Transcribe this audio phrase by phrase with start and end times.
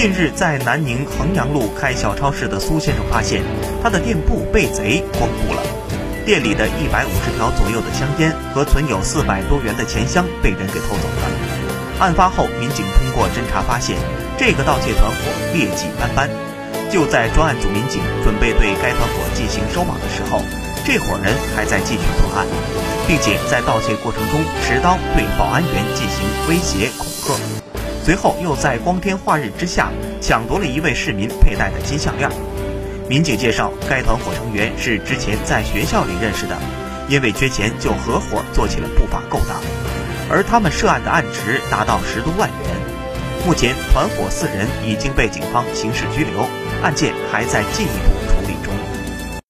[0.00, 3.42] 近日，在南宁衡阳路开小超市的苏先生发现，
[3.82, 5.60] 他的店铺被贼光顾了，
[6.24, 11.28] 店里的一百五十条左右的香烟和存有四百多元的钱箱被人给偷走了。
[12.00, 13.94] 案发后，民警通过侦查发现，
[14.38, 15.16] 这个盗窃团伙
[15.52, 16.30] 劣迹斑斑。
[16.90, 20.40] 就在专案组民警准备对该团伙进行收网的时候，
[20.82, 22.46] 这伙人还在继续作案，
[23.06, 27.79] 并且在盗窃过程中持刀对保安员进行威胁恐吓。
[28.10, 29.88] 随后又在光天化日之下
[30.20, 32.28] 抢夺了一位市民佩戴的金项链。
[33.08, 36.58] 民警介绍，该团伙成员是之前在学校里认识的，
[37.08, 39.62] 因为缺钱就合伙做起了不法勾当，
[40.28, 43.46] 而他们涉案的案值达到十多万元。
[43.46, 46.48] 目前，团伙四人已经被警方刑事拘留，
[46.82, 48.19] 案件还在进一步